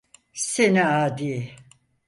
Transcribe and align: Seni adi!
Seni 0.51 0.83
adi! 1.03 1.33